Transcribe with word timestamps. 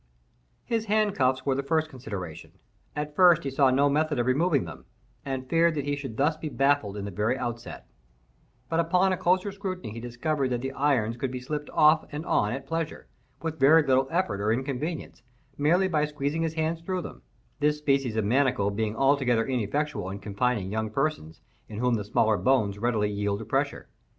His 0.65 0.85
handcuffs 0.85 1.45
were 1.45 1.53
the 1.53 1.61
first 1.61 1.87
consideration. 1.87 2.53
At 2.95 3.15
first 3.15 3.43
he 3.43 3.51
saw 3.51 3.69
no 3.69 3.87
method 3.87 4.17
of 4.17 4.25
removing 4.25 4.65
them, 4.65 4.85
and 5.23 5.47
feared 5.47 5.75
that 5.75 5.85
he 5.85 5.95
should 5.95 6.17
thus 6.17 6.35
be 6.35 6.49
baffled 6.49 6.97
in 6.97 7.05
the 7.05 7.11
very 7.11 7.37
outset; 7.37 7.85
but 8.67 8.79
upon 8.79 9.13
a 9.13 9.17
closer 9.17 9.51
scrutiny 9.51 9.91
he 9.93 9.99
discovered 9.99 10.49
that 10.49 10.61
the 10.61 10.71
irons 10.71 11.17
could 11.17 11.29
be 11.29 11.39
slipped 11.39 11.69
off 11.69 12.03
and 12.11 12.25
on 12.25 12.51
at 12.51 12.65
pleasure, 12.65 13.05
with 13.43 13.59
very 13.59 13.83
little 13.85 14.07
effort 14.09 14.41
or 14.41 14.51
inconvenience, 14.51 15.21
merely 15.55 15.87
by 15.87 16.05
squeezing 16.05 16.41
his 16.41 16.55
hands 16.55 16.81
through 16.81 17.03
them,—this 17.03 17.77
species 17.77 18.15
of 18.15 18.25
manacle 18.25 18.71
being 18.71 18.95
altogether 18.95 19.45
ineffectual 19.45 20.09
in 20.09 20.17
confining 20.17 20.71
young 20.71 20.89
persons, 20.89 21.41
in 21.69 21.77
whom 21.77 21.93
the 21.93 22.03
smaller 22.03 22.37
bones 22.37 22.79
readily 22.79 23.11
yield 23.11 23.37
to 23.37 23.45
pressure. 23.45 23.87